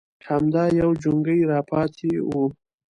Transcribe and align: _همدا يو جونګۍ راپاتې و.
_همدا 0.29 0.63
يو 0.79 0.89
جونګۍ 1.01 1.39
راپاتې 1.51 2.11
و. 2.27 2.29